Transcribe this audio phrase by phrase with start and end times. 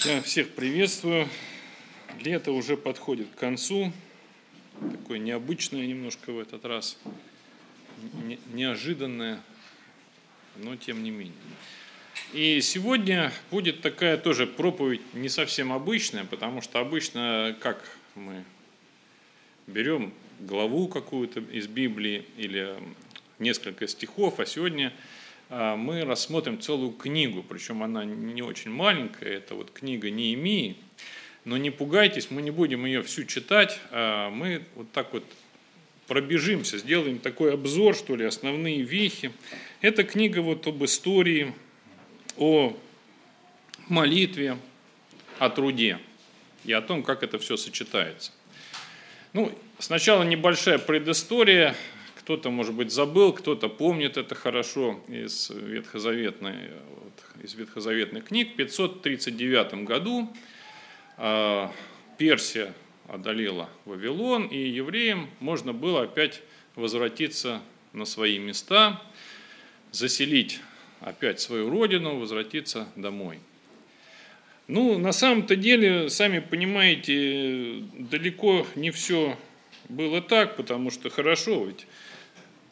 [0.00, 1.28] Я всех приветствую.
[2.20, 3.92] Лето уже подходит к концу.
[4.90, 6.98] Такое необычное немножко в этот раз.
[8.24, 9.40] Не- Неожиданное,
[10.56, 11.34] но тем не менее.
[12.32, 18.44] И сегодня будет такая тоже проповедь не совсем обычная, потому что обычно, как мы
[19.66, 22.74] берем главу какую-то из Библии или
[23.38, 24.92] несколько стихов, а сегодня
[25.52, 30.76] мы рассмотрим целую книгу, причем она не очень маленькая, это вот книга Неемии,
[31.44, 35.24] но не пугайтесь, мы не будем ее всю читать, а мы вот так вот
[36.06, 39.30] пробежимся, сделаем такой обзор, что ли, основные вехи.
[39.82, 41.52] Это книга вот об истории,
[42.38, 42.74] о
[43.88, 44.56] молитве,
[45.38, 45.98] о труде
[46.64, 48.32] и о том, как это все сочетается.
[49.34, 51.74] Ну, сначала небольшая предыстория.
[52.24, 58.52] Кто-то, может быть, забыл, кто-то помнит это хорошо из ветхозаветной, вот, из ветхозаветных книг.
[58.52, 60.32] В 539 году
[61.18, 61.68] э,
[62.18, 62.74] Персия
[63.08, 66.42] одолела Вавилон, и евреям можно было опять
[66.76, 67.60] возвратиться
[67.92, 69.02] на свои места,
[69.90, 70.60] заселить
[71.00, 73.40] опять свою родину, возвратиться домой.
[74.68, 79.36] Ну, на самом-то деле, сами понимаете, далеко не все
[79.88, 81.84] было так, потому что хорошо, ведь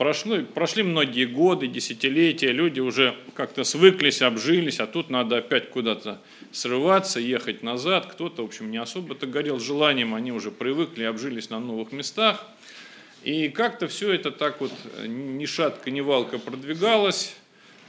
[0.01, 6.23] прошло, прошли многие годы, десятилетия, люди уже как-то свыклись, обжились, а тут надо опять куда-то
[6.53, 8.07] срываться, ехать назад.
[8.11, 12.47] Кто-то, в общем, не особо-то горел желанием, они уже привыкли, обжились на новых местах.
[13.25, 14.73] И как-то все это так вот
[15.07, 17.37] ни шатка, ни валка продвигалось.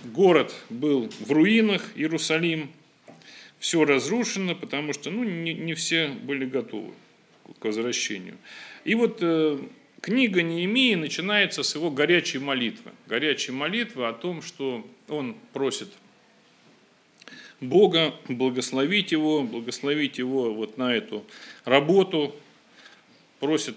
[0.03, 2.71] Город был в руинах, Иерусалим.
[3.57, 6.91] Все разрушено, потому что ну, не, не все были готовы
[7.59, 8.37] к возвращению.
[8.83, 9.59] И вот э,
[10.01, 12.91] книга Неемии начинается с его горячей молитвы.
[13.07, 15.89] Горячей молитвы о том, что он просит
[17.61, 21.23] Бога благословить его, благословить его вот на эту
[21.63, 22.35] работу,
[23.39, 23.75] просит,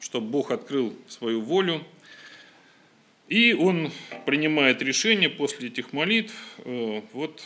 [0.00, 1.82] чтобы Бог открыл свою волю.
[3.28, 3.90] И он
[4.26, 7.42] принимает решение после этих молитв э, вот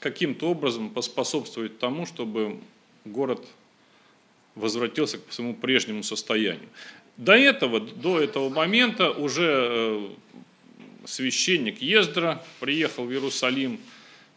[0.00, 2.58] каким-то образом поспособствовать тому, чтобы
[3.04, 3.46] город
[4.56, 6.68] возвратился к своему прежнему состоянию.
[7.16, 10.10] До этого, до этого момента уже
[11.04, 13.78] священник Ездра приехал в Иерусалим,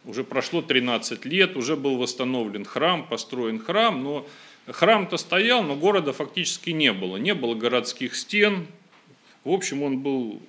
[0.04, 4.26] уже прошло 13 лет, уже был восстановлен храм, построен храм, но
[4.66, 8.66] храм-то стоял, но города фактически не было, не было городских стен.
[9.44, 10.40] В общем, он был,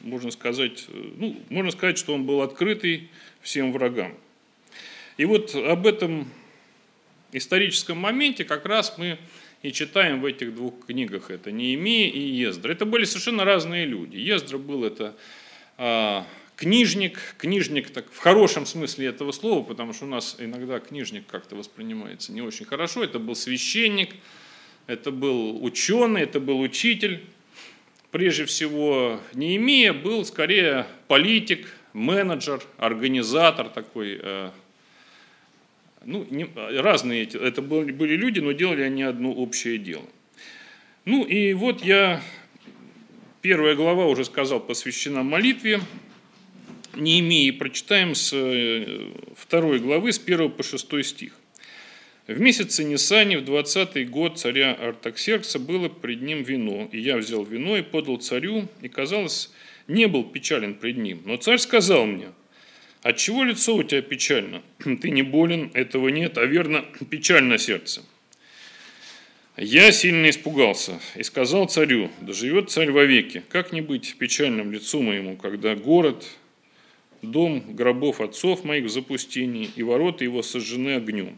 [0.00, 3.10] можно сказать, ну, можно сказать, что он был открытый
[3.42, 4.14] всем врагам.
[5.16, 6.28] И вот об этом
[7.34, 9.18] историческом моменте как раз мы
[9.62, 11.30] и читаем в этих двух книгах.
[11.30, 12.72] Это Неемия и Ездра.
[12.72, 14.16] Это были совершенно разные люди.
[14.16, 15.16] Ездра был это
[15.76, 21.26] а, книжник, книжник так, в хорошем смысле этого слова, потому что у нас иногда книжник
[21.26, 23.02] как-то воспринимается не очень хорошо.
[23.02, 24.14] Это был священник,
[24.86, 27.24] это был ученый, это был учитель.
[28.10, 34.20] Прежде всего, Неемия был скорее политик, менеджер, организатор такой,
[36.06, 40.04] ну, не, разные эти, это были, были люди, но делали они одно общее дело.
[41.04, 42.22] Ну и вот я,
[43.42, 45.80] первая глава уже сказал, посвящена молитве
[46.94, 47.50] Неемии.
[47.50, 48.30] Прочитаем с
[49.36, 51.32] второй главы, с 1 по 6 стих.
[52.26, 57.44] В месяце Нисани, в двадцатый год царя Артаксеркса было пред ним вино, и я взял
[57.44, 59.52] вино и подал царю, и, казалось,
[59.88, 61.20] не был печален пред ним.
[61.26, 62.28] Но царь сказал мне–
[63.04, 64.62] Отчего лицо у тебя печально?
[64.78, 68.02] Ты не болен, этого нет, а верно, печально сердце.
[69.58, 75.02] Я сильно испугался и сказал царю, да живет царь вовеки, как не быть печальным лицу
[75.02, 76.26] моему, когда город,
[77.20, 81.36] дом гробов отцов моих в запустении, и ворота его сожжены огнем.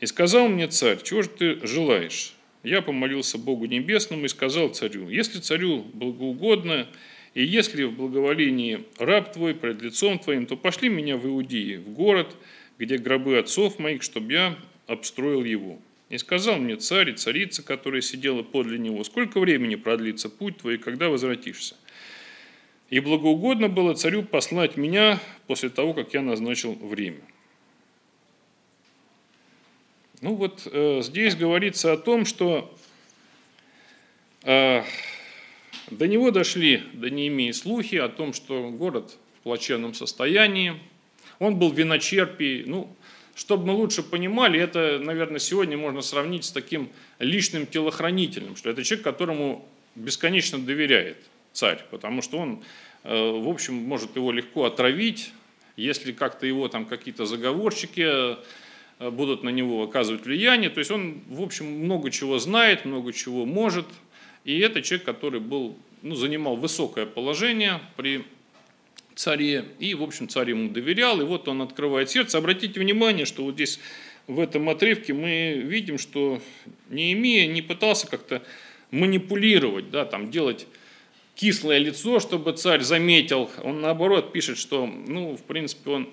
[0.00, 2.32] И сказал мне царь, чего же ты желаешь?
[2.62, 6.88] Я помолился Богу Небесному и сказал царю, если царю благоугодно,
[7.34, 11.88] и если в благоволении раб твой пред лицом твоим, то пошли меня в Иудеи, в
[11.90, 12.36] город,
[12.78, 15.78] где гробы отцов моих, чтобы я обстроил его.
[16.10, 20.76] И сказал мне царь и царица, которая сидела подле него, сколько времени продлится путь твой,
[20.76, 21.74] когда возвратишься.
[22.90, 27.22] И благоугодно было царю послать меня после того, как я назначил время.
[30.20, 32.76] Ну вот э, здесь говорится о том, что
[34.42, 34.82] э,
[35.98, 40.74] до него дошли, до Неемии, слухи о том, что город в плачевном состоянии.
[41.38, 42.64] Он был виночерпий.
[42.64, 42.94] Ну,
[43.34, 48.84] чтобы мы лучше понимали, это, наверное, сегодня можно сравнить с таким личным телохранителем, что это
[48.84, 51.16] человек, которому бесконечно доверяет
[51.52, 52.62] царь, потому что он,
[53.04, 55.32] в общем, может его легко отравить,
[55.76, 58.36] если как-то его там какие-то заговорщики
[58.98, 60.70] э, будут на него оказывать влияние.
[60.70, 63.86] То есть он, в общем, много чего знает, много чего может.
[64.44, 68.24] И это человек, который был, ну, занимал высокое положение при
[69.14, 72.38] царе, и, в общем, царь ему доверял, и вот он открывает сердце.
[72.38, 73.78] Обратите внимание, что вот здесь
[74.26, 76.40] в этом отрывке мы видим, что
[76.88, 78.42] Неемия не пытался как-то
[78.90, 80.66] манипулировать, да, там, делать
[81.34, 83.50] кислое лицо, чтобы царь заметил.
[83.62, 86.08] Он наоборот пишет, что, ну, в принципе, он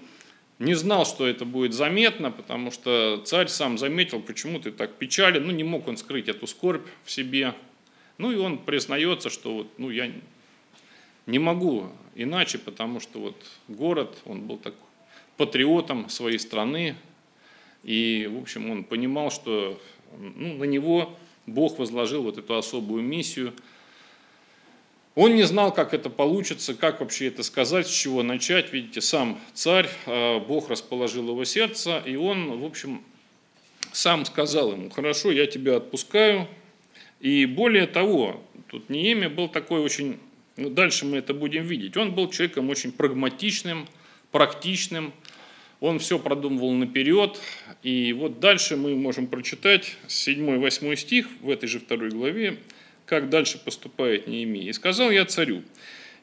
[0.60, 5.46] не знал, что это будет заметно, потому что царь сам заметил, почему ты так печален,
[5.46, 7.54] ну, не мог он скрыть эту скорбь в себе.
[8.20, 10.12] Ну, и он признается, что вот, ну, я
[11.26, 13.36] не могу иначе, потому что вот
[13.70, 14.76] город, он был так
[15.38, 16.98] патриотом своей страны,
[17.84, 19.82] и, в общем, он понимал, что
[20.18, 23.54] ну, на него Бог возложил вот эту особую миссию.
[25.16, 28.74] Он не знал, как это получится, как вообще это сказать, с чего начать.
[28.74, 33.02] Видите, сам царь, а, Бог расположил его сердце, и он, в общем,
[33.94, 36.50] сам сказал ему, хорошо, я тебя отпускаю.
[37.20, 40.18] И более того, тут Неемия был такой очень,
[40.56, 43.88] ну, дальше мы это будем видеть, он был человеком очень прагматичным,
[44.32, 45.14] практичным,
[45.80, 47.40] он все продумывал наперед.
[47.84, 52.58] И вот дальше мы можем прочитать 7-8 стих в этой же второй главе,
[53.06, 54.70] как дальше поступает Неемия.
[54.70, 55.64] «И сказал я царю,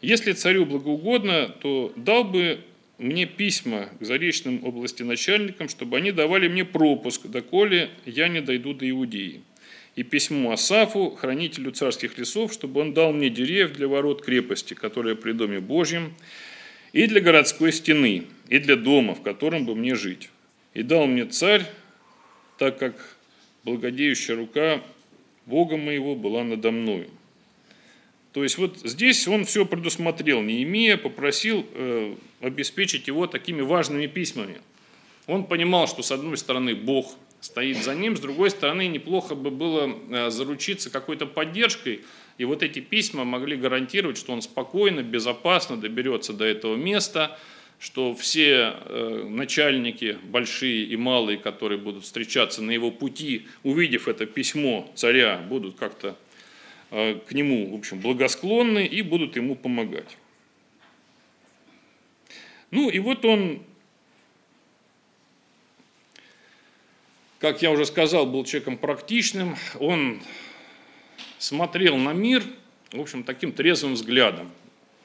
[0.03, 2.61] если царю благоугодно, то дал бы
[2.99, 8.73] мне письма к заречным области начальникам, чтобы они давали мне пропуск, доколе я не дойду
[8.75, 9.43] до Иудеи.
[9.97, 15.15] И письмо Асафу, хранителю царских лесов, чтобы он дал мне деревьев для ворот крепости, которая
[15.15, 16.15] при доме Божьем,
[16.93, 20.29] и для городской стены, и для дома, в котором бы мне жить.
[20.75, 21.65] И дал мне царь,
[22.59, 23.17] так как
[23.65, 24.83] благодеющая рука
[25.47, 27.09] Бога моего была надо мною.
[28.33, 34.59] То есть вот здесь он все предусмотрел, Неемия попросил э, обеспечить его такими важными письмами.
[35.27, 37.17] Он понимал, что с одной стороны Бог
[37.47, 42.03] стоит за ним, с другой стороны неплохо бы было э, заручиться какой-то поддержкой–
[42.39, 47.39] и вот эти письма могли гарантировать, что он спокойно, безопасно доберется до этого места,
[47.79, 54.27] что все э, начальники, большие и малые, которые будут встречаться на его пути, увидев это
[54.27, 56.17] письмо царя, будут как-то
[56.91, 60.17] э, к нему, в общем, благосклонны и будут ему помогать.
[62.71, 63.63] Ну и вот он,
[67.47, 70.21] как я уже сказал, был человеком практичным, он
[71.39, 72.43] смотрел на мир,
[72.91, 74.51] в общем, таким трезвым взглядом.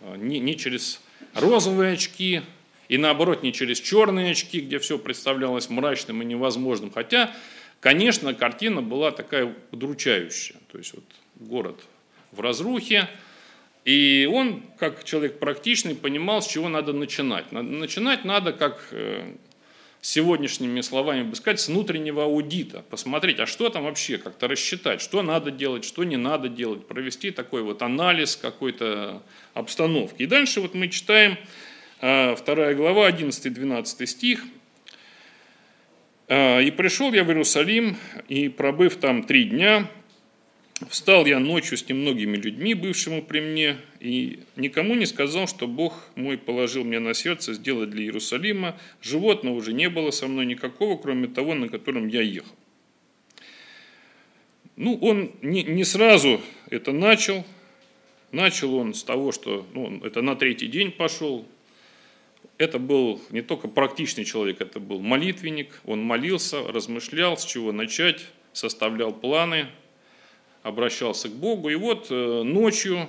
[0.01, 1.01] А, не, не через
[1.35, 2.41] розовые очки,
[2.89, 6.89] и наоборот, не через черные очки, где все представлялось мрачным и невозможным.
[6.89, 7.31] Хотя,
[7.79, 10.55] конечно, картина была такая удручающая.
[10.71, 11.03] То есть вот
[11.35, 11.79] город
[12.31, 13.07] в разрухе,
[13.85, 17.51] и он, как человек практичный, понимал, с чего надо начинать.
[17.51, 19.35] Начинать надо, как э,
[20.01, 25.21] сегодняшними словами бы сказать, с внутреннего аудита, посмотреть, а что там вообще, как-то рассчитать, что
[25.21, 29.21] надо делать, что не надо делать, провести такой вот анализ какой-то
[29.53, 30.23] обстановки.
[30.23, 31.37] И дальше вот мы читаем
[31.99, 34.43] а, вторая глава, 11-12 стих.
[36.27, 37.95] «А, «И пришел я в Иерусалим,
[38.27, 39.87] и пробыв там три дня,
[40.89, 45.93] Встал я ночью с немногими людьми, бывшими при мне, и никому не сказал, что Бог
[46.15, 48.79] мой положил мне на сердце сделать для Иерусалима.
[49.01, 52.55] Животного уже не было со мной никакого, кроме того, на котором я ехал.
[54.75, 57.45] Ну, он не, не сразу это начал.
[58.31, 61.45] Начал он с того, что ну, это на третий день пошел.
[62.57, 65.79] Это был не только практичный человек, это был молитвенник.
[65.85, 69.67] Он молился, размышлял, с чего начать, составлял планы–
[70.63, 71.69] обращался к Богу.
[71.69, 73.07] И вот э, ночью,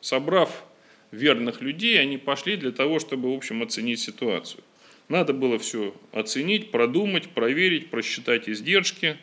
[0.00, 0.64] собрав
[1.10, 4.62] верных людей, они пошли для того, чтобы, в общем, оценить ситуацию.
[5.08, 9.16] Надо было все оценить, продумать, проверить, просчитать издержки.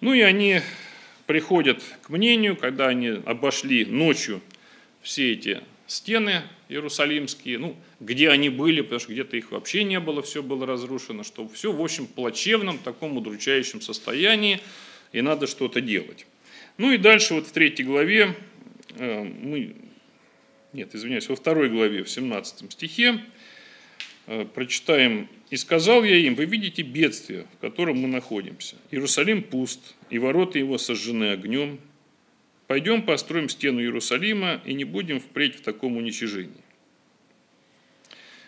[0.00, 0.60] Ну и они
[1.26, 4.40] приходят к мнению, когда они обошли ночью
[5.02, 10.22] все эти стены иерусалимские, ну, где они были, потому что где-то их вообще не было,
[10.22, 14.60] все было разрушено, что все в общем плачевном, таком удручающем состоянии,
[15.12, 16.26] и надо что-то делать.
[16.80, 18.34] Ну и дальше вот в третьей главе,
[18.96, 19.76] э, мы,
[20.72, 23.20] нет, извиняюсь, во второй главе, в 17 стихе,
[24.26, 28.76] э, прочитаем «И сказал я им, вы видите бедствие, в котором мы находимся.
[28.90, 31.80] Иерусалим пуст, и ворота его сожжены огнем.
[32.66, 36.64] Пойдем построим стену Иерусалима, и не будем впредь в таком уничижении».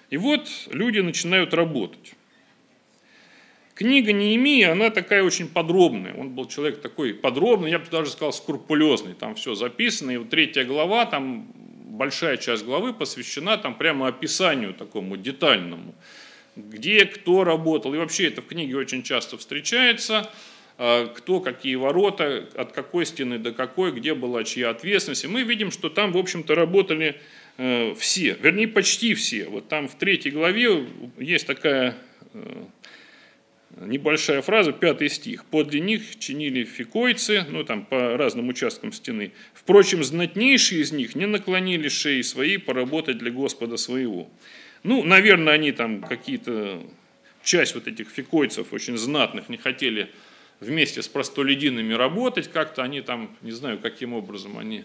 [0.09, 2.15] И вот люди начинают работать.
[3.83, 6.15] Книга Неемия, она такая очень подробная.
[6.15, 9.15] Он был человек такой подробный, я бы даже сказал, скрупулезный.
[9.15, 10.13] Там все записано.
[10.13, 15.97] И вот третья глава, там большая часть главы посвящена там прямо описанию такому детальному,
[16.55, 17.93] где кто работал.
[17.93, 20.31] И вообще это в книге очень часто встречается,
[20.79, 25.25] а, кто какие ворота, от какой стены до какой, где была чья ответственность.
[25.25, 27.21] И мы видим, что там, в общем-то, работали
[27.59, 29.49] э, все, вернее, почти все.
[29.49, 30.87] Вот там в третьей главе
[31.19, 31.97] есть такая
[32.33, 32.65] э,
[33.77, 35.45] небольшая фраза, пятый стих.
[35.45, 39.33] «Подле них чинили фикойцы, ну там по разным участкам стены.
[39.55, 44.31] Впрочем, знатнейшие из них не наклонили шеи свои поработать для Господа своего».
[44.83, 46.83] Ну, наверное, они там какие-то,
[47.45, 50.11] часть вот этих фикойцев очень знатных не хотели
[50.59, 54.85] вместе с простолюдинами работать, как-то они там, не знаю, каким образом они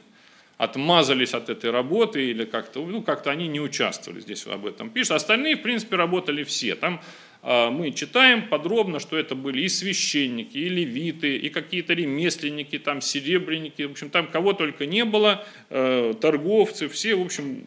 [0.57, 5.11] отмазались от этой работы или как-то, ну, как-то они не участвовали здесь об этом пишут.
[5.11, 6.75] Остальные, в принципе, работали все.
[6.75, 6.99] Там
[7.43, 13.01] а, мы читаем подробно, что это были и священники, и левиты, и какие-то ремесленники, там
[13.01, 17.63] серебряники, в общем, там кого только не было, э, торговцы, все, в общем,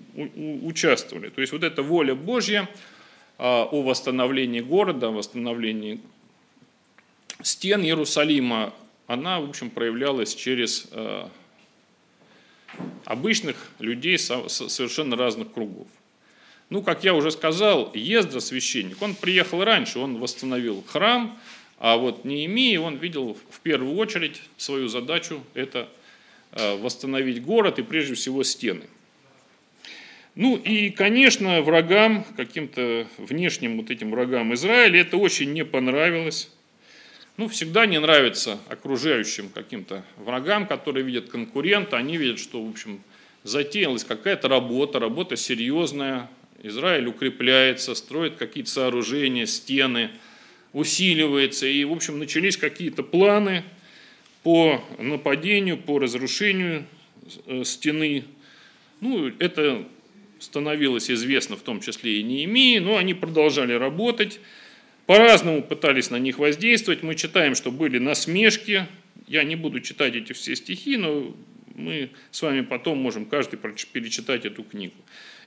[0.62, 1.28] участвовали.
[1.28, 2.68] То есть вот эта воля Божья
[3.38, 6.00] а, о восстановлении города, о восстановлении
[7.42, 8.74] стен Иерусалима,
[9.06, 11.26] она, в общем, проявлялась через э,
[13.04, 15.88] обычных людей совершенно разных кругов.
[16.70, 21.36] Ну, как я уже сказал, Ездра, священник, он приехал раньше, он восстановил храм,
[21.78, 25.88] а вот Неемия, он видел в первую очередь свою задачу– это
[26.52, 28.84] э, восстановить город и прежде всего стены.
[30.36, 36.50] Ну и, конечно, врагам, каким-то внешним вот этим врагам Израиля это очень не понравилось.
[37.36, 43.00] Ну, всегда не нравится окружающим каким-то врагам, которые видят конкурента, они видят, что, в общем,
[43.44, 46.28] затеялась какая-то работа, работа серьезная,
[46.62, 50.10] Израиль укрепляется, строит какие-то сооружения, стены,
[50.72, 51.66] усиливается.
[51.66, 53.64] И, в общем, начались какие-то планы
[54.42, 56.84] по нападению, по разрушению
[57.46, 58.24] э, стены.
[59.00, 59.86] Ну, это
[60.38, 64.40] становилось известно в том числе и Неемии, но они продолжали работать.
[65.10, 67.02] По-разному пытались на них воздействовать.
[67.02, 68.86] Мы читаем, что были насмешки.
[69.26, 71.34] Я не буду читать эти все стихи, но
[71.74, 74.94] мы с вами потом можем каждый перечитать эту книгу.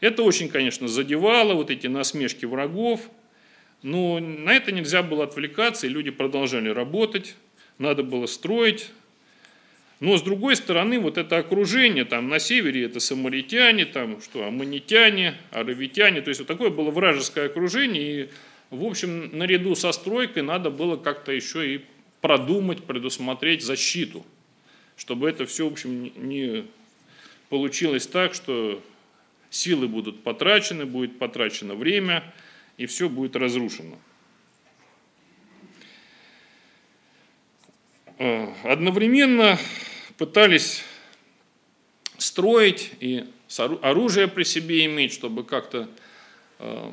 [0.01, 3.09] Это очень, конечно, задевало вот эти насмешки врагов,
[3.83, 7.37] но на это нельзя было отвлекаться, и люди продолжали работать,
[7.77, 8.89] надо было строить.
[10.01, 15.35] Но с другой стороны, вот это окружение, там на севере это самаритяне, там что, аммонитяне,
[15.51, 18.29] аравитяне, то есть вот такое было вражеское окружение, и,
[18.75, 21.85] в общем, наряду со стройкой надо было как-то еще и
[22.21, 24.25] продумать, предусмотреть защиту,
[24.95, 26.65] чтобы это все, в общем, не
[27.49, 28.81] получилось так, что
[29.49, 32.33] силы будут потрачены, будет потрачено время,
[32.77, 33.99] и все будет разрушено.
[38.17, 39.59] Э, одновременно
[40.17, 40.83] пытались
[42.17, 43.25] строить и
[43.81, 45.89] оружие при себе иметь, чтобы как-то
[46.59, 46.91] э,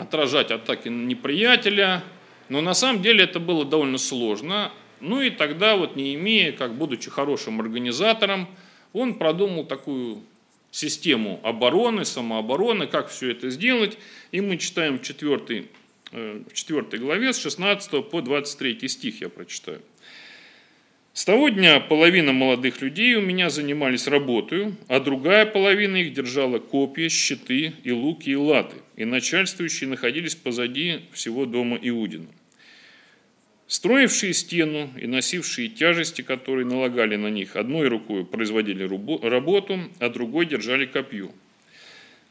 [0.00, 2.02] отражать атаки неприятеля.
[2.48, 4.72] Но на самом деле это было довольно сложно.
[5.00, 8.48] Ну и тогда вот не имея, как будучи хорошим организатором,
[8.92, 10.22] он продумал такую
[10.70, 13.98] систему обороны, самообороны, как все это сделать.
[14.32, 15.68] И мы читаем в 4,
[16.12, 19.80] э, в 4 главе с 16 по 23 стих я прочитаю.
[21.12, 26.60] С того дня половина молодых людей у меня занимались работой, а другая половина их держала
[26.60, 32.28] копья, щиты и луки и латы, и начальствующие находились позади всего дома Иудина.
[33.66, 40.46] Строившие стену и носившие тяжести, которые налагали на них, одной рукой производили работу, а другой
[40.46, 41.32] держали копье.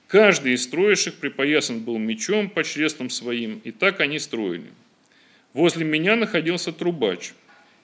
[0.08, 4.72] Каждый из строивших припоясан был мечом по чрестам своим, и так они строили.
[5.54, 7.34] Возле меня находился трубач.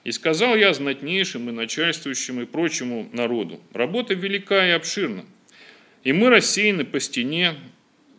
[0.06, 5.24] И сказал я знатнейшим и начальствующим и прочему народу, работа велика и обширна,
[6.04, 7.56] и мы рассеяны по стене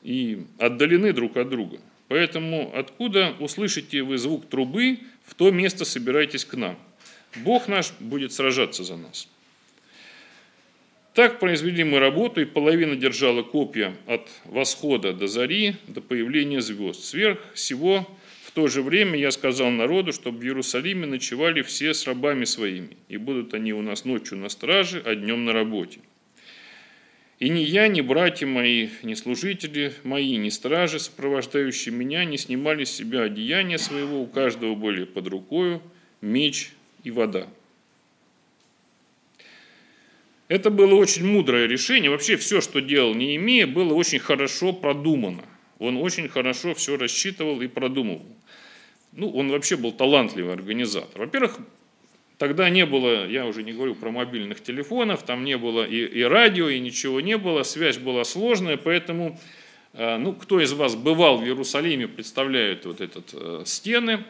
[0.04, 1.80] и отдалены друг от друга.
[2.10, 6.78] Поэтому откуда услышите вы звук трубы, в то место собирайтесь к нам.
[7.38, 9.30] Бог наш будет сражаться за нас.
[11.14, 17.06] Так произвели мы работу, и половина держала копья от восхода до зари, до появления звезд.
[17.06, 18.06] Сверх всего
[18.58, 23.18] то же время я сказал народу, чтобы в Иерусалиме ночевали все с рабами своими, и
[23.18, 26.00] будут они у нас ночью на страже, а днем на работе.
[27.38, 32.84] И ни я, ни братья мои, ни служители мои, ни стражи, сопровождающие меня, не снимали
[32.84, 35.80] с себя одеяния своего, у каждого были под рукою
[36.22, 36.72] меч
[37.04, 37.48] и вода.
[40.48, 42.10] Это было очень мудрое решение.
[42.10, 45.46] Вообще все, что делал Неемия, было очень хорошо продумано.
[45.78, 48.26] Он очень хорошо все рассчитывал и продумывал.
[49.18, 51.20] Ну, он вообще был талантливый организатор.
[51.20, 51.60] Во-первых,
[52.38, 56.22] Тогда не было, я уже не говорю про мобильных телефонов, там не было и, и
[56.22, 59.40] радио, и ничего не было, связь была сложная, поэтому,
[59.94, 64.24] э, ну, кто из вас бывал в Иерусалиме, представляет вот этот э, стены,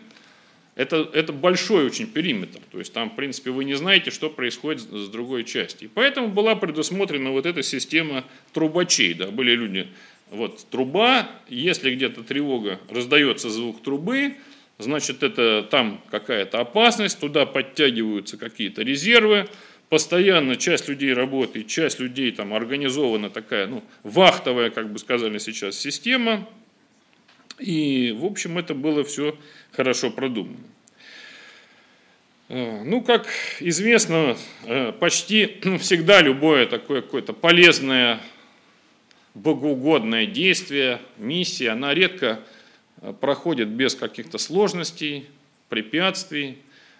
[0.76, 4.84] это, это большой очень периметр, то есть там, в принципе, вы не знаете, что происходит
[4.84, 5.90] с другой части.
[5.94, 9.88] Поэтому была предусмотрена вот эта система трубачей, да, были люди,
[10.32, 14.36] вот труба, если где-то тревога, раздается звук трубы,
[14.78, 19.48] значит, это там какая-то опасность, туда подтягиваются какие-то резервы,
[19.90, 25.78] постоянно часть людей работает, часть людей там организована такая, ну, вахтовая, как бы сказали сейчас,
[25.78, 26.48] система.
[27.60, 29.38] И, в общем, это было все
[29.72, 30.58] хорошо продумано.
[32.50, 33.28] Э, ну, как
[33.60, 38.20] известно, э, почти ну, всегда любое такое какое-то полезное,
[39.34, 42.40] богоугодное действие, миссия, она редко
[43.22, 45.28] проходит без каких-то сложностей,
[45.70, 46.58] препятствий.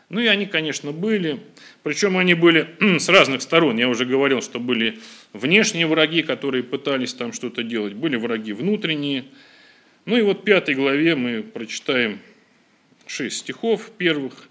[0.10, 1.40] Ну и они, конечно, были.
[1.84, 2.68] Причем они были
[3.00, 3.78] с разных сторон.
[3.78, 5.00] Я уже говорил, что были
[5.34, 7.94] внешние враги, которые пытались там что-то делать.
[7.94, 9.26] Были враги внутренние.
[10.06, 12.20] Ну и вот в пятой главе мы прочитаем
[13.06, 14.48] шесть стихов первых.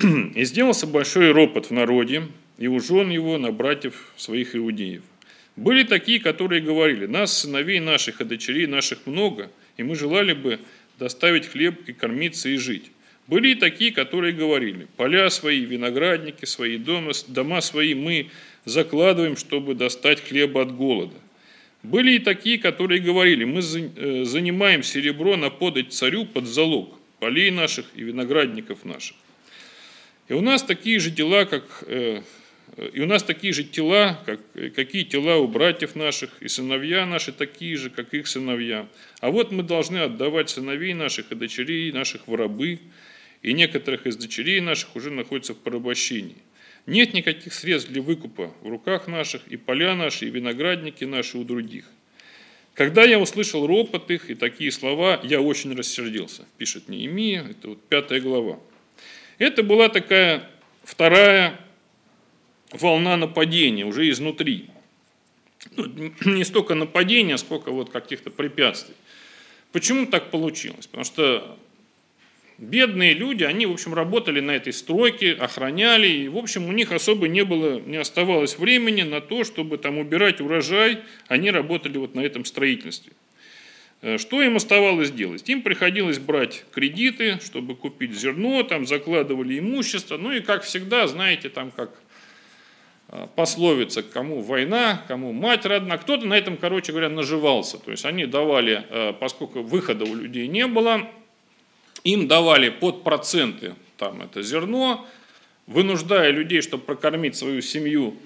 [0.00, 2.24] «И сделался большой ропот в народе,
[2.58, 5.02] и у жен его на братьев своих иудеев.
[5.56, 10.60] Были такие, которые говорили, нас, сыновей наших и дочерей наших много– и мы желали бы
[10.98, 12.90] доставить хлеб и кормиться и жить.
[13.26, 18.30] Были и такие, которые говорили, поля свои, виноградники свои, дома, дома свои мы
[18.64, 21.14] закладываем, чтобы достать хлеба от голода.
[21.82, 27.50] Были и такие, которые говорили, мы э, занимаем серебро на подать царю под залог полей
[27.50, 29.16] наших и виноградников наших.
[30.28, 32.22] И у нас такие же дела, как э,
[32.76, 34.40] и у нас такие же тела, как,
[34.74, 38.88] какие тела у братьев наших, и сыновья наши такие же, как их сыновья.
[39.20, 42.80] А вот мы должны отдавать сыновей наших и дочерей наших в рабы,
[43.42, 46.38] и некоторых из дочерей наших уже находятся в порабощении.
[46.86, 51.44] Нет никаких средств для выкупа в руках наших, и поля наши, и виноградники наши у
[51.44, 51.88] других.
[52.74, 57.82] Когда я услышал ропот их и такие слова, я очень рассердился, пишет Неемия, это вот
[57.88, 58.58] пятая глава.
[59.38, 60.50] Это была такая
[60.82, 61.60] вторая
[62.74, 64.66] волна нападения уже изнутри.
[65.76, 68.94] Ну, не столько нападения, сколько вот каких-то препятствий.
[69.72, 70.86] Почему так получилось?
[70.86, 71.58] Потому что
[72.58, 76.92] бедные люди, они, в общем, работали на этой стройке, охраняли, и, в общем, у них
[76.92, 82.14] особо не было, не оставалось времени на то, чтобы там убирать урожай, они работали вот
[82.14, 83.12] на этом строительстве.
[84.02, 85.48] Э, что им оставалось делать?
[85.48, 91.48] Им приходилось брать кредиты, чтобы купить зерно, там закладывали имущество, ну и, как всегда, знаете,
[91.48, 91.90] там как
[93.36, 95.98] пословица, кому война, кому мать родна.
[95.98, 97.78] Кто-то на этом, короче говоря, наживался.
[97.78, 101.08] То есть они давали, э, поскольку выхода у людей не было,
[102.02, 105.06] им давали под проценты там это зерно,
[105.66, 108.16] вынуждая людей, чтобы прокормить свою семью,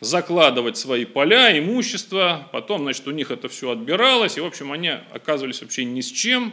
[0.00, 4.88] закладывать свои поля, имущество, потом, значит, у них это все отбиралось, и, в общем, они
[4.88, 6.52] оказывались вообще ни с чем,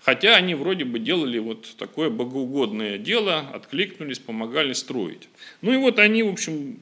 [0.00, 5.28] хотя они вроде бы делали вот такое богоугодное дело, откликнулись, помогали строить.
[5.60, 6.80] Ну и вот они, в общем,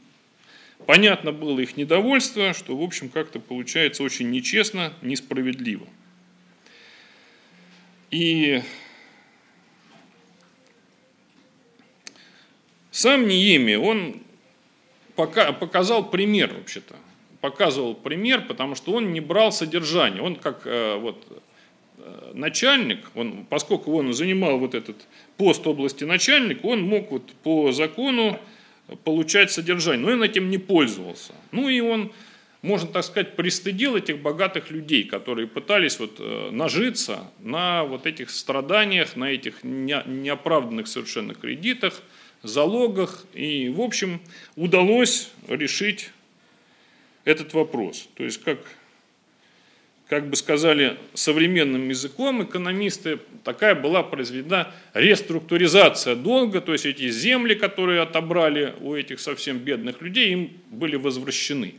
[0.86, 5.86] Понятно было их недовольство, что, в общем, как-то получается очень нечестно, несправедливо.
[8.10, 8.62] И
[12.90, 14.22] сам Ниеми, он
[15.14, 16.96] показал пример вообще-то.
[17.40, 20.22] Показывал пример, потому что он не брал содержание.
[20.22, 21.42] Он как э, вот,
[21.98, 24.96] э, начальник, он, поскольку он занимал вот этот
[25.36, 28.38] пост области начальника, он мог вот по закону
[29.04, 30.06] получать содержание.
[30.06, 31.32] Но он этим не пользовался.
[31.52, 32.12] Ну и он,
[32.62, 38.30] можно так сказать, пристыдил этих богатых людей, которые пытались вот э, нажиться на вот этих
[38.30, 42.02] страданиях, на этих неоправданных совершенно кредитах,
[42.42, 43.24] залогах.
[43.34, 44.20] И, в общем,
[44.56, 46.10] удалось решить
[47.24, 48.08] этот вопрос.
[48.16, 48.58] То есть, как
[50.08, 57.54] как бы сказали современным языком экономисты, такая была произведена реструктуризация долга, то есть эти земли,
[57.54, 61.74] которые отобрали у этих совсем бедных людей, им были возвращены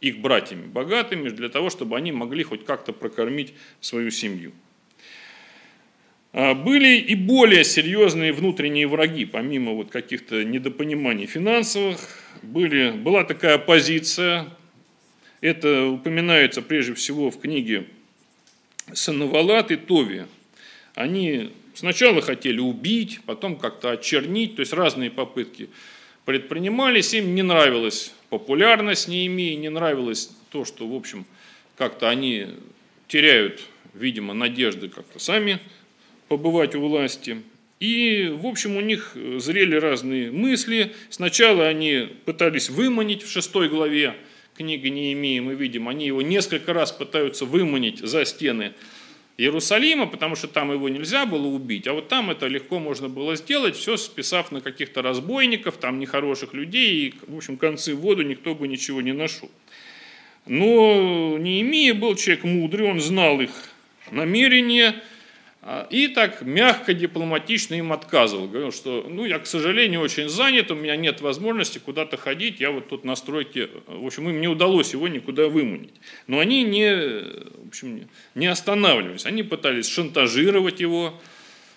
[0.00, 4.52] их братьями богатыми для того, чтобы они могли хоть как-то прокормить свою семью.
[6.32, 11.98] А были и более серьезные внутренние враги, помимо вот каких-то недопониманий финансовых.
[12.42, 14.46] Были, была такая оппозиция,
[15.40, 17.86] это упоминается прежде всего в книге
[18.92, 20.24] Санавалат и Тови.
[20.94, 25.70] Они сначала хотели убить, потом как-то очернить, то есть разные попытки
[26.24, 31.24] предпринимались, им не нравилась популярность Неемии, не нравилось то, что, в общем,
[31.76, 32.48] как-то они
[33.08, 33.60] теряют,
[33.94, 35.58] видимо, надежды как-то сами
[36.28, 37.42] побывать у власти.
[37.80, 40.92] И, в общем, у них зрели разные мысли.
[41.08, 44.14] Сначала они пытались выманить в шестой главе
[44.60, 48.74] книги Неемии, мы видим, они его несколько раз пытаются выманить за стены
[49.38, 53.36] Иерусалима, потому что там его нельзя было убить, а вот там это легко можно было
[53.36, 58.20] сделать, все списав на каких-то разбойников, там нехороших людей, и, в общем, концы в воду
[58.20, 59.50] никто бы ничего не нашел.
[60.44, 63.50] Но Неемия был человек мудрый, он знал их
[64.10, 65.02] намерения,
[65.90, 68.48] и так мягко, дипломатично им отказывал.
[68.48, 72.70] Говорил, что ну, я, к сожалению, очень занят, у меня нет возможности куда-то ходить, я
[72.70, 75.94] вот тут на стройке, в общем, им не удалось его никуда выманить.
[76.26, 76.94] Но они не,
[77.64, 81.14] в общем, не останавливались, они пытались шантажировать его,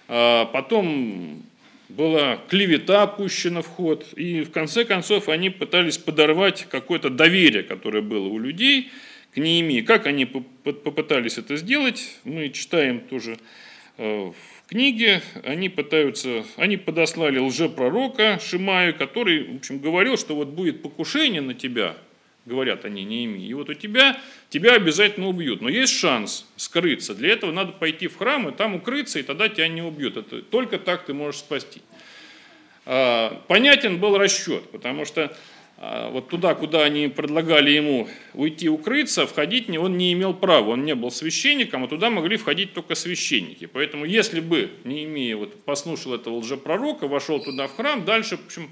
[0.08, 1.44] а потом
[1.90, 8.02] была клевета пущена в ход, и в конце концов они пытались подорвать какое-то доверие, которое
[8.02, 8.92] было у людей
[9.34, 9.82] к Неемии.
[9.82, 13.38] Как они попытались это сделать, мы читаем тоже
[13.98, 14.34] в
[14.68, 21.42] книге они пытаются, они подослали лжепророка Шимаю, который, в общем, говорил, что вот будет покушение
[21.42, 21.96] на тебя,
[22.46, 25.62] говорят они, не ими, и вот у тебя, тебя обязательно убьют.
[25.62, 27.14] Но есть шанс скрыться.
[27.14, 30.18] Для этого надо пойти в храм и там укрыться, и тогда тебя не убьют.
[30.18, 31.82] Это, только так ты можешь спасти.
[32.86, 35.36] А, понятен был расчет, потому что
[36.12, 40.96] вот туда, куда они предлагали ему уйти укрыться, входить он не имел права, он не
[40.96, 43.65] был священником, а туда могли входить только священники.
[43.65, 48.46] Поэтому если бы, не имея, вот, послушал этого лжепророка, вошел туда в храм, дальше, в
[48.46, 48.69] общем,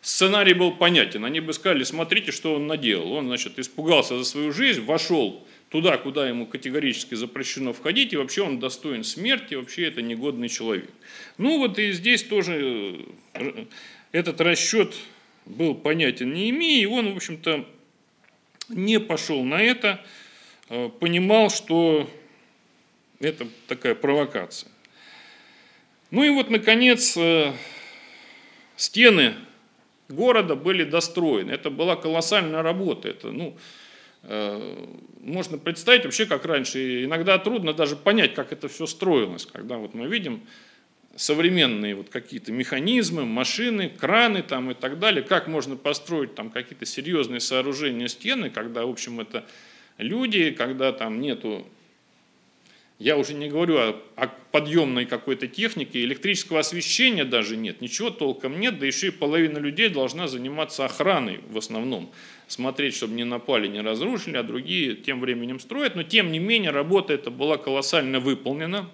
[0.00, 1.24] сценарий был понятен.
[1.24, 3.12] Они бы сказали, смотрите, что он наделал.
[3.12, 8.42] Он, значит, испугался за свою жизнь, вошел туда, куда ему категорически запрещено входить, и вообще
[8.42, 10.90] он достоин смерти, вообще это негодный человек.
[11.36, 13.64] Ну вот и здесь тоже э,
[14.12, 14.94] этот расчет
[15.48, 17.66] был понятен не имея, и он, в общем-то,
[18.68, 20.04] не пошел на это,
[20.68, 22.08] э, понимал, что
[23.18, 24.70] это такая провокация.
[26.10, 27.52] Ну и вот, наконец, э,
[28.76, 29.34] стены
[30.08, 31.50] города были достроены.
[31.50, 33.08] Это была колоссальная работа.
[33.08, 33.56] Это, ну,
[34.22, 34.86] э,
[35.20, 37.04] можно представить вообще, как раньше.
[37.04, 39.46] Иногда трудно даже понять, как это все строилось.
[39.46, 40.46] Когда вот мы видим
[41.16, 46.86] современные вот какие-то механизмы, машины, краны там и так далее, как можно построить там какие-то
[46.86, 49.44] серьезные сооружения стены, когда, в общем, это
[49.98, 51.66] люди, когда там нету,
[52.98, 58.58] я уже не говорю о, о подъемной какой-то технике, электрического освещения даже нет, ничего толком
[58.58, 62.12] нет, да еще и половина людей должна заниматься охраной в основном,
[62.46, 66.70] смотреть, чтобы не напали, не разрушили, а другие тем временем строят, но тем не менее
[66.70, 68.88] работа эта была колоссально выполнена,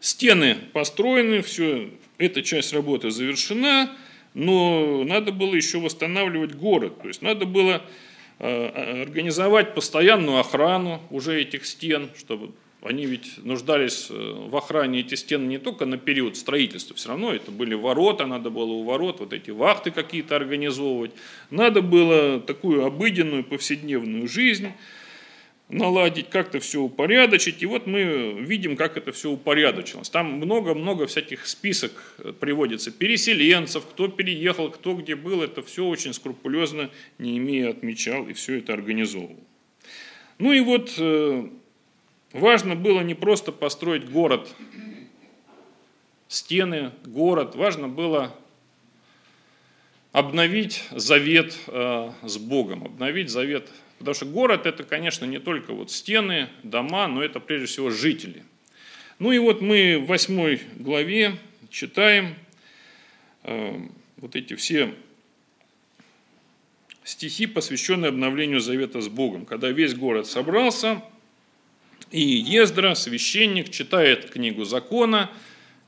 [0.00, 3.96] Стены построены, все, эта часть работы завершена,
[4.34, 7.02] но надо было еще восстанавливать город.
[7.02, 7.82] То есть надо было
[8.38, 15.16] э, организовать постоянную охрану уже этих стен, чтобы они ведь нуждались э, в охране эти
[15.16, 19.18] стены не только на период строительства, все равно это были ворота, надо было у ворот
[19.18, 21.10] вот эти вахты какие-то организовывать,
[21.50, 24.68] надо было такую обыденную повседневную жизнь
[25.68, 27.62] наладить, как-то все упорядочить.
[27.62, 30.08] И вот мы видим, как это все упорядочилось.
[30.08, 31.92] Там много-много всяких список
[32.40, 35.42] приводится переселенцев, кто переехал, кто где был.
[35.42, 39.36] Это все очень скрупулезно, не имея отмечал, и все это организовывал.
[40.38, 41.48] Ну и вот э,
[42.32, 44.48] важно было не просто построить город,
[46.28, 47.56] стены, город.
[47.56, 48.34] Важно было
[50.12, 55.90] обновить завет э, с Богом, обновить завет Потому что город это, конечно, не только вот
[55.90, 58.44] стены, дома, но это прежде всего жители.
[59.18, 61.36] Ну и вот мы в восьмой главе
[61.70, 62.36] читаем
[63.42, 63.80] э,
[64.18, 64.94] вот эти все
[67.02, 69.46] стихи, посвященные обновлению завета с Богом.
[69.46, 71.02] Когда весь город собрался,
[72.10, 75.30] и Ездра, священник, читает книгу закона,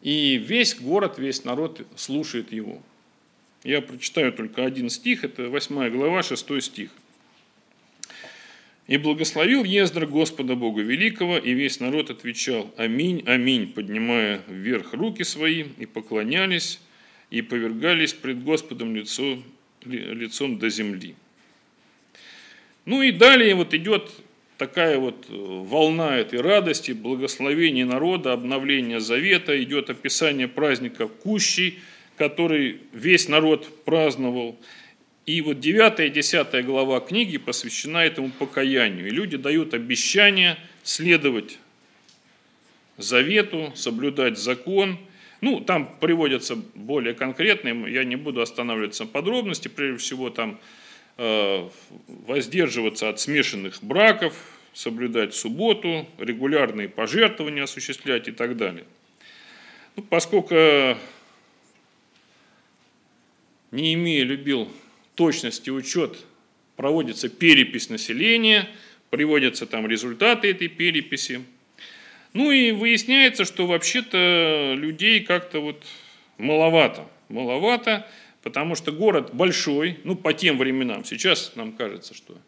[0.02, 2.82] и весь город, весь народ слушает его.
[3.62, 6.90] Я прочитаю только один стих, это 8 глава, 6 стих.
[8.90, 15.22] И благословил Ездра Господа Бога Великого, и весь народ отвечал «Аминь, аминь», поднимая вверх руки
[15.22, 16.80] свои, и поклонялись,
[17.30, 19.38] и повергались пред Господом лицо,
[19.84, 21.14] лицом до земли.
[22.84, 24.10] Ну и далее вот идет
[24.58, 31.78] такая вот э, волна этой радости, благословения народа, обновления завета, идет описание праздника Кущей,
[32.16, 34.58] который весь народ праздновал–
[35.30, 39.06] и вот 9 и 10 глава книги посвящена этому покаянию.
[39.06, 41.58] И люди дают обещание следовать
[42.96, 44.98] завету, соблюдать закон.
[45.40, 50.58] Ну, там приводятся более конкретные, я не буду останавливаться на подробности, прежде всего там
[51.16, 51.68] э,
[52.08, 54.34] воздерживаться от смешанных браков,
[54.72, 58.84] соблюдать субботу, регулярные пожертвования осуществлять и так далее.
[59.94, 60.56] Ну, поскольку
[63.70, 64.68] не имея любил
[65.20, 66.16] точности учет,
[66.76, 68.66] проводится перепись населения,
[69.10, 71.42] приводятся там результаты этой переписи.
[72.32, 75.84] Ну и выясняется, что вообще-то людей как-то вот
[76.38, 77.06] маловато.
[77.28, 78.08] Маловато,
[78.42, 81.04] потому что город большой, ну по тем временам.
[81.04, 82.38] Сейчас нам кажется, что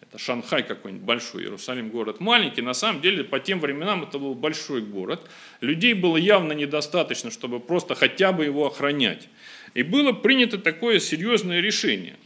[0.00, 2.60] это Шанхай какой-нибудь большой, Иерусалим город маленький.
[2.60, 5.20] На самом деле по тем временам это был большой город.
[5.60, 9.28] Людей было явно недостаточно, чтобы просто хотя бы его охранять.
[9.76, 12.16] И было принято такое серьезное решение,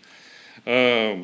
[0.67, 1.17] э,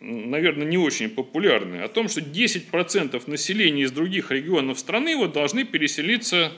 [0.00, 5.64] наверное, не очень популярное, о том, что 10% населения из других регионов страны вот должны
[5.64, 6.50] переселиться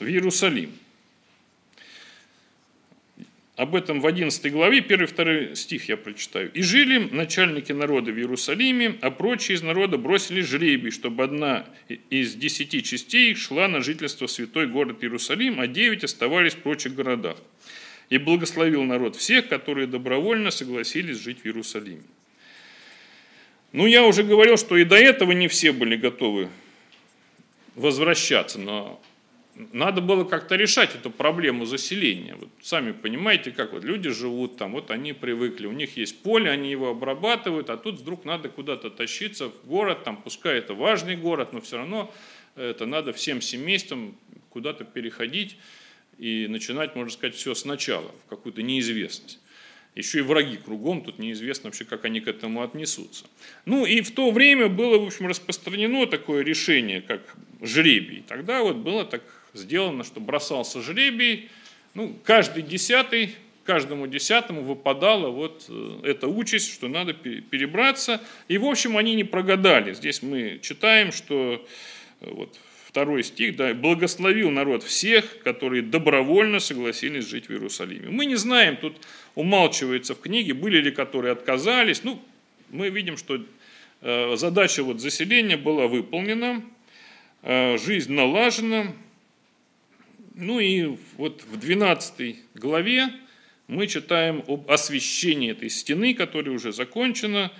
[0.00, 0.72] в Иерусалим.
[3.54, 6.50] Об этом в 11 главе, 1-2 стих я прочитаю.
[6.52, 11.64] «И жили начальники народа в Иерусалиме, а прочие из народа бросили жребий, чтобы одна
[12.08, 16.96] из десяти частей шла на жительство в святой город Иерусалим, а девять оставались в прочих
[16.96, 17.36] городах.
[18.10, 22.02] И благословил народ всех, которые добровольно согласились жить в Иерусалиме».
[23.72, 26.48] Ну, я уже говорил, что и до этого не все были готовы
[27.76, 29.00] возвращаться, но
[29.72, 32.34] надо было как-то решать эту проблему заселения.
[32.34, 36.50] Вот сами понимаете, как вот люди живут там, вот они привыкли, у них есть поле,
[36.50, 41.16] они его обрабатывают, а тут вдруг надо куда-то тащиться в город, там, пускай это важный
[41.16, 42.12] город, но все равно
[42.56, 44.16] это надо всем семействам
[44.48, 45.56] куда-то переходить
[46.20, 49.40] и начинать, можно сказать, все сначала, в какую-то неизвестность.
[49.96, 53.24] Еще и враги кругом, тут неизвестно вообще, как они к этому отнесутся.
[53.64, 57.22] Ну и в то время было, в общем, распространено такое решение, как
[57.62, 58.22] жребий.
[58.28, 59.22] Тогда вот было так
[59.54, 61.48] сделано, что бросался жребий,
[61.94, 68.20] ну, каждый десятый, каждому десятому выпадала вот э, эта участь, что надо перебраться.
[68.46, 69.94] И, в общем, они не прогадали.
[69.94, 71.66] Здесь мы читаем, что
[72.20, 72.56] э, вот
[72.90, 78.08] второй стих, да, благословил народ всех, которые добровольно согласились жить в Иерусалиме.
[78.10, 78.96] Мы не знаем, тут
[79.36, 82.02] умалчивается в книге, были ли которые отказались.
[82.02, 82.20] Ну,
[82.70, 83.40] мы видим, что
[84.00, 86.62] э, задача вот заселения была выполнена,
[87.42, 88.92] жизнь налажена,
[90.34, 93.08] ну и вот в 12 главе
[93.66, 97.52] мы читаем об освящении этой стены, которая уже закончена.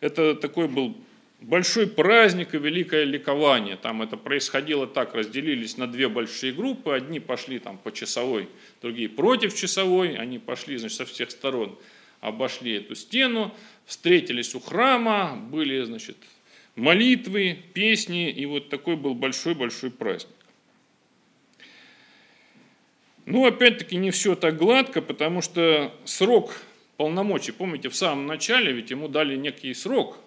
[0.00, 0.96] Это такой был
[1.40, 3.76] большой праздник и великое ликование.
[3.76, 6.92] Там это происходило так, разделились на две большие группы.
[6.92, 8.48] Одни пошли там по часовой,
[8.82, 10.16] другие против часовой.
[10.16, 11.78] Они пошли значит, со всех сторон,
[12.20, 13.54] обошли эту стену,
[13.86, 16.16] встретились у храма, были значит,
[16.74, 18.30] молитвы, песни.
[18.30, 20.34] И вот такой был большой-большой праздник.
[23.26, 26.62] Ну, опять-таки, не все так гладко, потому что срок
[26.96, 30.18] полномочий, помните, в самом начале ведь ему дали некий срок,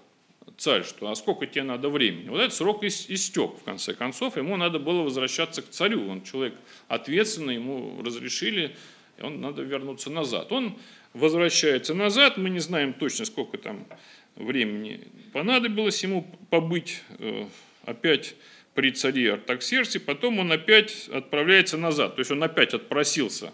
[0.57, 2.29] царь, что а сколько тебе надо времени.
[2.29, 6.07] Вот этот срок истек, в конце концов, ему надо было возвращаться к царю.
[6.07, 6.55] Он человек
[6.87, 8.75] ответственный, ему разрешили,
[9.17, 10.51] и он надо вернуться назад.
[10.51, 10.77] Он
[11.13, 13.85] возвращается назад, мы не знаем точно, сколько там
[14.35, 15.01] времени
[15.33, 17.45] понадобилось ему побыть э,
[17.85, 18.35] опять
[18.73, 23.51] при царе Артаксерсе, потом он опять отправляется назад, то есть он опять отпросился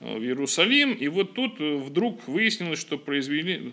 [0.00, 3.72] э, в Иерусалим, и вот тут э, вдруг выяснилось, что произвели,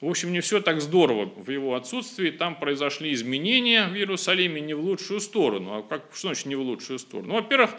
[0.00, 4.74] в общем, не все так здорово в его отсутствии, там произошли изменения в Иерусалиме не
[4.74, 7.28] в лучшую сторону, а как, что значит не в лучшую сторону?
[7.28, 7.70] Ну, во-первых,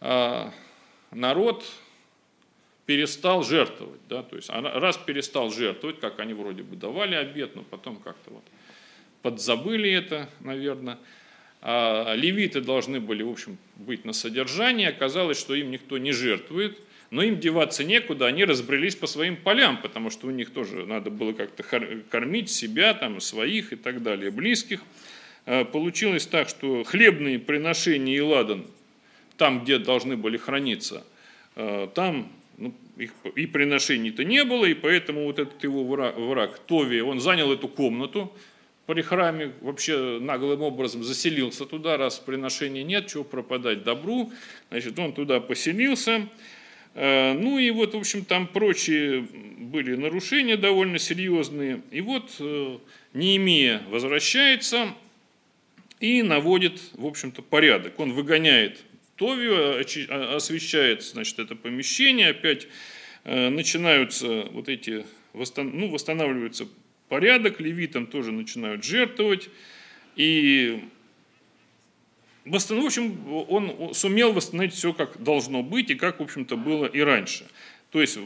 [0.00, 0.50] э,
[1.10, 1.64] народ
[2.86, 7.62] перестал жертвовать, да, то есть раз перестал жертвовать, как они вроде бы давали обед, но
[7.62, 8.44] потом как-то вот
[9.22, 10.98] подзабыли это, наверное,
[11.60, 14.86] а левиты должны были, в общем, быть на содержании.
[14.86, 16.78] Оказалось, что им никто не жертвует,
[17.10, 21.10] но им деваться некуда, они разбрелись по своим полям, потому что у них тоже надо
[21.10, 21.62] было как-то
[22.10, 24.82] кормить себя, там, своих и так далее, близких.
[25.46, 28.66] А получилось так, что хлебные приношения и ладан,
[29.36, 31.06] там, где должны были храниться,
[31.56, 36.58] а, там ну, их и приношений-то не было, и поэтому вот этот его враг, враг
[36.58, 38.32] Тови, он занял эту комнату,
[38.88, 44.32] при храме вообще наглым образом заселился туда, раз приношений нет, чего пропадать добру.
[44.70, 46.26] Значит, он туда поселился.
[47.00, 51.80] Э, ну и вот, в общем, там прочие были нарушения довольно серьезные.
[51.92, 52.78] И вот э,
[53.14, 54.94] Неемия возвращается
[56.00, 58.00] и наводит, в общем-то, порядок.
[58.00, 58.80] Он выгоняет
[59.14, 59.80] Товию,
[60.34, 62.66] освещает, значит, это помещение, опять
[63.22, 65.04] э, начинаются вот эти,
[65.56, 66.66] ну, восстанавливаются
[67.08, 69.50] порядок, левитам тоже начинают жертвовать.
[70.16, 70.82] И
[72.50, 77.00] в общем, он сумел восстановить все, как должно быть, и как, в общем-то, было и
[77.00, 77.46] раньше.
[77.90, 78.18] То есть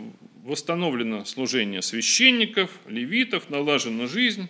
[0.45, 4.49] восстановлено служение священников, левитов, налажена жизнь.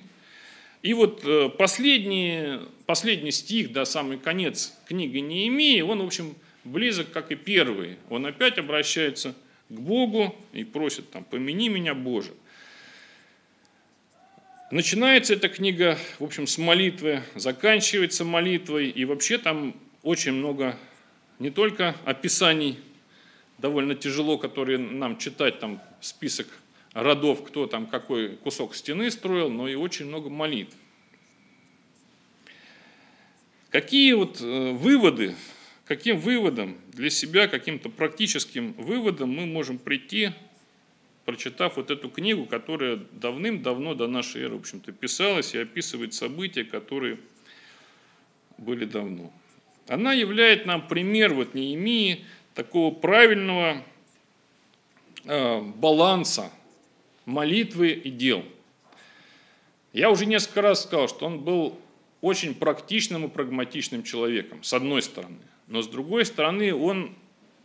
[0.82, 7.12] И вот э, последний, последний стих, да, самый конец книги Неемии, он, в общем, близок,
[7.12, 7.98] как и первый.
[8.08, 9.35] Он опять обращается
[9.68, 12.32] к Богу и просит там, помяни меня, Боже.
[14.72, 20.78] Начинается эта книга, в общем, с молитвы, заканчивается молитвой, и вообще там очень много
[21.38, 22.78] не только описаний,
[23.58, 26.46] довольно тяжело, которые нам читать, там список
[26.94, 30.74] родов, кто там какой кусок стены строил, но и очень много молитв.
[33.68, 35.35] Какие вот э, выводы,
[35.85, 40.30] каким выводом для себя, каким-то практическим выводом мы можем прийти,
[41.24, 46.64] прочитав вот эту книгу, которая давным-давно до нашей эры, в общем-то, писалась и описывает события,
[46.64, 47.18] которые
[48.58, 49.32] были давно.
[49.88, 53.82] Она являет нам пример вот Неемии такого правильного
[55.24, 56.50] э, баланса
[57.24, 58.44] молитвы и дел.
[59.92, 61.78] Я уже несколько раз сказал, что он был
[62.20, 65.38] очень практичным и прагматичным человеком, с одной стороны.
[65.66, 67.14] Но с другой стороны, он,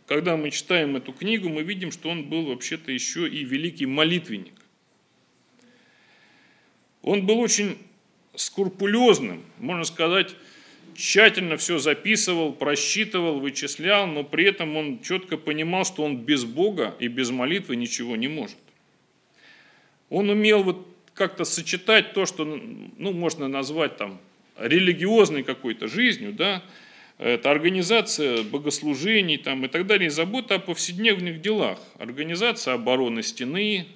[0.08, 4.54] когда мы читаем эту книгу, мы видим, что он был вообще-то еще и великий молитвенник.
[7.02, 7.76] Он был очень
[8.34, 10.34] скрупулезным, можно сказать,
[10.96, 16.96] тщательно все записывал, просчитывал, вычислял, но при этом он четко понимал, что он без Бога
[16.98, 18.56] и без молитвы ничего не может.
[20.08, 24.18] Он умел вот как-то сочетать то, что ну, можно назвать там
[24.56, 26.62] религиозной какой-то жизнью, да,
[27.18, 33.86] это организация богослужений там, и так далее, и забота о повседневных делах, организация обороны стены,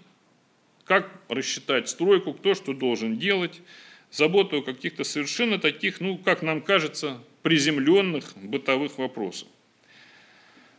[0.85, 3.63] как рассчитать стройку, кто что должен делать,
[4.11, 9.49] забота о каких-то совершенно таких, ну, как нам кажется, приземленных бытовых вопросах.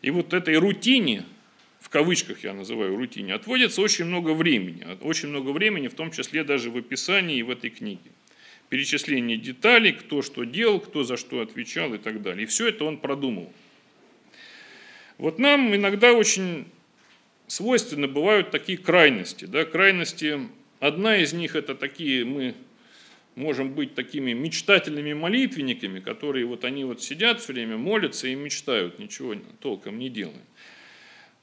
[0.02, 1.24] И вот этой рутине,
[1.80, 4.86] в кавычках я называю рутине, отводится очень много времени.
[5.00, 8.12] Очень много времени, в том числе даже в описании и в этой книге
[8.74, 12.46] перечисление деталей, кто что делал, кто за что отвечал и так далее.
[12.46, 13.54] И все это он продумал.
[15.20, 16.66] Вот нам иногда очень
[17.46, 19.46] свойственно бывают такие крайности.
[19.46, 19.64] Да?
[19.64, 20.40] Крайности,
[20.80, 22.56] одна из них это такие, мы
[23.36, 28.98] можем быть такими мечтательными молитвенниками, которые вот они вот сидят все время, молятся и мечтают,
[28.98, 30.42] ничего толком не делая.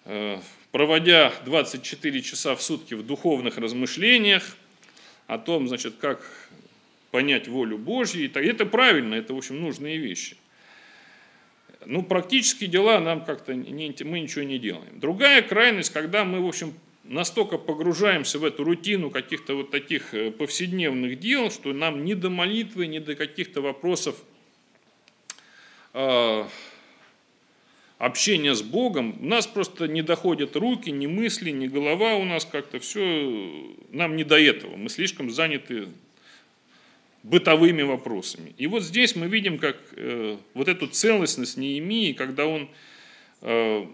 [0.04, 0.40] Э,
[0.72, 4.56] проводя 24 часа в сутки в духовных размышлениях
[5.28, 6.26] о том, значит, как
[7.10, 8.24] понять волю Божью.
[8.24, 10.36] И это правильно, это, в общем, нужные вещи.
[11.86, 15.00] Ну, практические дела нам как-то, не, мы ничего не делаем.
[15.00, 20.30] Другая крайность, когда мы, в общем, настолько погружаемся в эту рутину каких-то вот таких э,
[20.30, 24.22] повседневных дел, что нам ни до молитвы, ни до каких-то вопросов
[25.94, 26.44] э,
[27.98, 32.44] общения с Богом, у нас просто не доходят руки, ни мысли, ни голова у нас
[32.44, 34.76] как-то все, нам не до этого.
[34.76, 35.88] Мы слишком заняты
[37.22, 38.54] бытовыми вопросами.
[38.56, 42.68] И вот здесь мы видим, как э, вот эту целостность Неемии, когда он
[43.42, 43.86] э,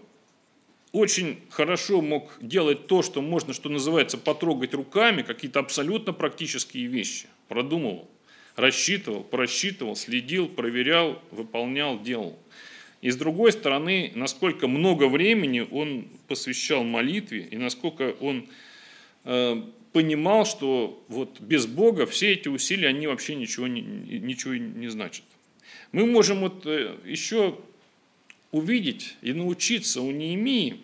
[0.93, 7.27] очень хорошо мог делать то, что можно, что называется, потрогать руками, какие-то абсолютно практические вещи.
[7.49, 8.09] Продумывал,
[8.55, 12.39] рассчитывал, просчитывал, следил, проверял, выполнял, делал.
[13.01, 18.47] И с другой стороны, насколько много времени он посвящал молитве, и насколько он
[19.23, 19.61] э,
[19.93, 25.23] понимал, что вот без Бога все эти усилия, они вообще ничего не, ничего не значат.
[25.91, 27.57] Мы можем вот э, еще
[28.51, 30.77] увидеть и научиться у Неемии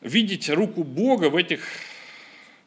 [0.00, 1.60] видеть руку Бога в этих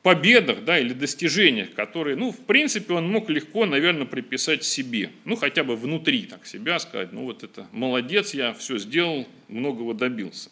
[0.04, 5.12] победах да, или достижениях, которые, ну, в принципе, он мог легко, наверное, приписать себе.
[5.26, 9.94] Ну, хотя бы внутри так себя сказать, ну, вот это молодец, я все сделал, многого
[9.94, 10.50] добился.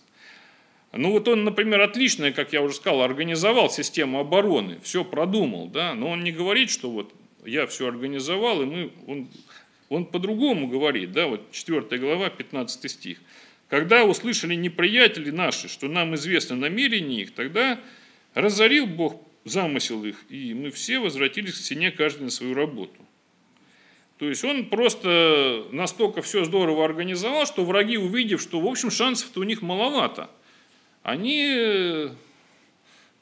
[0.91, 5.93] Ну вот он, например, отлично, как я уже сказал, организовал систему обороны, все продумал, да,
[5.93, 7.13] но он не говорит, что вот
[7.45, 9.30] я все организовал, и мы, он,
[9.89, 13.19] он по-другому говорит, да, вот 4 глава, 15 стих.
[13.67, 17.80] Когда услышали неприятели наши, что нам известно намерение их, тогда
[18.34, 23.06] разорил Бог замысел их, и мы все возвратились к стене, каждый на свою работу.
[24.17, 29.41] То есть он просто настолько все здорово организовал, что враги, увидев, что, в общем, шансов-то
[29.41, 30.32] у них маловато–
[31.12, 32.10] они э,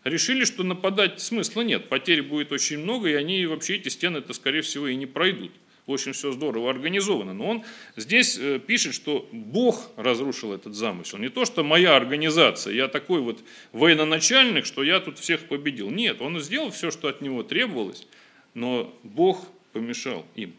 [0.04, 4.34] решили, что нападать смысла нет, потерь будет очень много, и они вообще эти стены это
[4.34, 5.52] скорее всего, и не пройдут.
[5.86, 7.34] Очень все здорово организовано.
[7.34, 7.64] Но он
[7.96, 11.18] здесь э, пишет, что Бог разрушил этот замысел.
[11.18, 13.40] Не то, что моя организация, я такой вот
[13.72, 15.90] военачальник, что я тут всех победил.
[15.90, 18.06] Нет, он сделал все, что от него требовалось,
[18.54, 20.54] но Бог помешал им.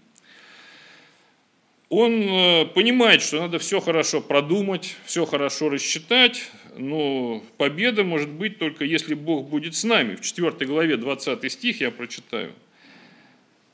[1.91, 8.59] Он э, понимает, что надо все хорошо продумать, все хорошо рассчитать, но победа может быть
[8.59, 10.17] только если Бог будет с нами.
[10.17, 12.53] В 4 главе 20 стих я прочитаю.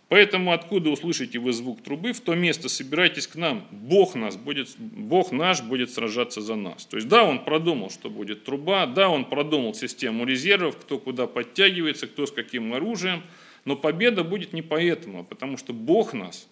[0.08, 3.66] Поэтому откуда услышите вы звук трубы, в то место собирайтесь к нам.
[3.70, 6.84] Бог, нас будет, Бог наш будет сражаться за нас.
[6.86, 11.26] То есть да, он продумал, что будет труба, да, он продумал систему резервов, кто куда
[11.26, 13.22] подтягивается, кто с каким оружием,
[13.64, 16.48] но победа будет не поэтому, а потому что Бог нас,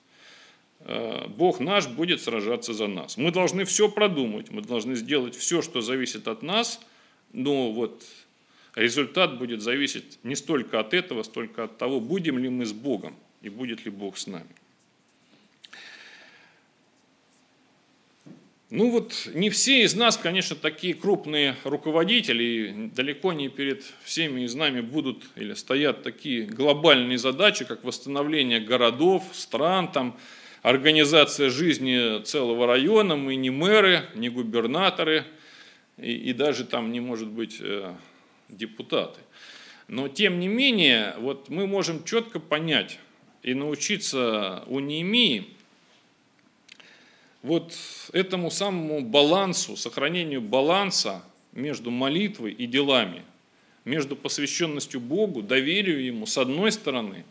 [1.29, 3.17] Бог наш будет сражаться за нас.
[3.17, 6.81] Мы должны все продумать, мы должны сделать все, что зависит от нас,
[7.33, 8.03] но вот
[8.75, 13.15] результат будет зависеть не столько от этого, столько от того, будем ли мы с Богом
[13.43, 14.49] и будет ли Бог с нами.
[18.75, 24.47] Ну вот не все из нас, конечно, такие крупные руководители, и далеко не перед всеми
[24.47, 30.17] из нами будут или стоят такие глобальные задачи, как восстановление городов, стран, там,
[30.63, 33.17] организация жизни целого района.
[33.17, 35.25] Мы не мэры, не губернаторы,
[35.99, 37.95] и, и даже там не может быть э,
[38.49, 39.21] депутаты.
[39.89, 42.99] Но тем не менее, вот мы можем четко понять,
[43.43, 45.49] и научиться у Неемии
[47.43, 47.75] вот
[48.13, 53.23] этому самому балансу, сохранению баланса между молитвой и делами,
[53.85, 57.25] между посвященностью Богу, доверию Ему с одной стороны,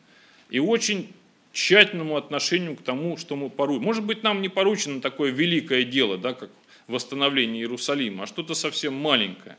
[0.49, 1.13] и очень
[1.51, 3.83] тщательному отношению к тому, что мы поручим.
[3.83, 6.49] Может быть, нам не поручено такое великое дело, да, как
[6.87, 9.57] восстановление Иерусалима, а что-то совсем маленькое.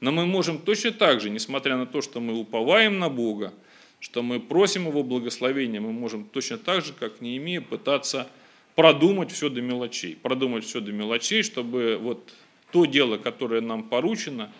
[0.00, 3.52] Но мы можем точно так же, несмотря на то, что мы уповаем на Бога,
[4.00, 8.28] что мы просим Его благословения, мы можем точно так же, как не имея, пытаться
[8.74, 10.16] продумать все до мелочей.
[10.16, 12.34] Продумать все до мелочей, чтобы вот
[12.72, 14.50] то дело, которое нам поручено,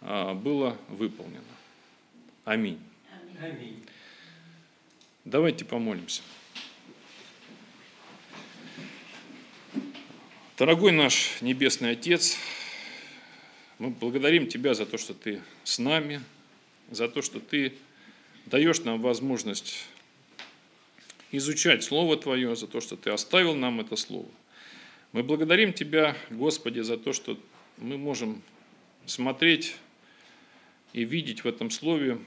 [0.00, 1.42] а, было выполнено.
[2.44, 2.78] Аминь.
[3.42, 3.82] Аминь.
[5.26, 6.22] Давайте помолимся.
[10.56, 12.36] Дорогой наш Небесный Отец,
[13.80, 16.22] мы благодарим Тебя за то, что Ты с нами,
[16.92, 17.72] за то, что Ты
[18.44, 19.88] даешь нам возможность
[21.32, 24.30] изучать Слово Твое, за то, что Ты оставил нам это Слово.
[25.10, 27.36] Мы благодарим Тебя, Господи, за то, что
[27.78, 28.42] мы можем
[29.06, 29.74] смотреть
[30.92, 32.20] и видеть в этом Слове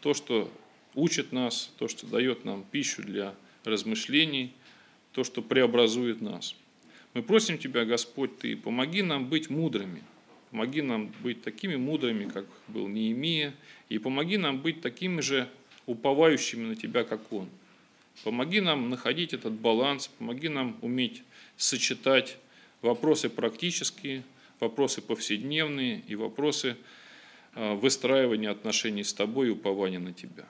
[0.00, 0.50] то, что
[0.96, 3.34] учит нас, то, что дает нам пищу для
[3.64, 4.52] размышлений,
[5.12, 6.56] то, что преобразует нас.
[7.14, 10.02] Мы просим Тебя, Господь, Ты помоги нам быть мудрыми–
[10.50, 13.54] Помоги нам быть такими мудрыми, как был Неемия,
[13.88, 15.50] и помоги нам быть такими же
[15.86, 17.48] уповающими на Тебя, как Он.
[18.24, 21.22] Помоги нам находить этот баланс, помоги нам уметь
[21.56, 22.38] сочетать
[22.80, 24.22] вопросы практические,
[24.58, 26.76] вопросы повседневные и вопросы
[27.54, 30.46] а, выстраивания отношений с Тобой и упования на Тебя.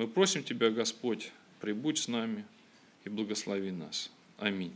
[0.00, 1.30] Мы просим Тебя, Господь,
[1.60, 2.46] прибудь с нами
[3.04, 4.10] и благослови нас.
[4.38, 4.72] Аминь.